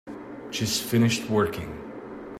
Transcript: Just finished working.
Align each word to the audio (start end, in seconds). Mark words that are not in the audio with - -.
Just 0.49 0.81
finished 0.81 1.29
working. 1.29 1.77